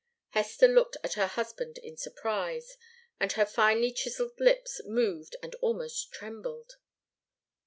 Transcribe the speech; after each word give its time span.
Hester 0.29 0.67
looked 0.67 0.97
at 1.03 1.13
her 1.13 1.27
husband 1.27 1.77
in 1.77 1.95
surprise, 1.95 2.75
and 3.19 3.33
her 3.33 3.45
finely 3.45 3.91
chiselled 3.91 4.39
lips 4.39 4.81
moved 4.83 5.35
and 5.43 5.53
almost 5.61 6.11
trembled. 6.11 6.77